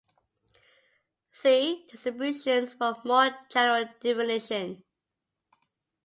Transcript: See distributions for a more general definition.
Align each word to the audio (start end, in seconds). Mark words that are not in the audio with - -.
See 1.31 1.85
distributions 1.91 2.73
for 2.73 2.95
a 3.03 3.07
more 3.07 3.29
general 3.51 3.85
definition. 4.01 4.83